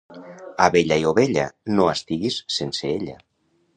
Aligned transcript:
Abella 0.67 0.95
i 1.03 1.05
ovella, 1.11 1.43
no 1.75 1.87
estigues 1.93 2.39
sense 2.57 2.91
ella. 2.97 3.19